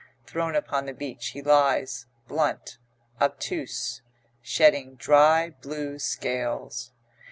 Thrown 0.25 0.55
upon 0.55 0.87
the 0.87 0.95
beach 0.95 1.27
he 1.27 1.43
lies, 1.43 2.07
blunt, 2.27 2.79
obtuse, 3.21 4.01
shedding 4.41 4.95
dry 4.95 5.51
blue 5.51 5.99
scales. 5.99 6.91